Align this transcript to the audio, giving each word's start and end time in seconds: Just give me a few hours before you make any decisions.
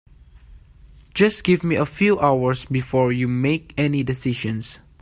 Just 1.13 1.43
give 1.43 1.63
me 1.63 1.75
a 1.75 1.85
few 1.85 2.19
hours 2.19 2.65
before 2.65 3.11
you 3.11 3.27
make 3.27 3.75
any 3.77 4.01
decisions. 4.01 4.79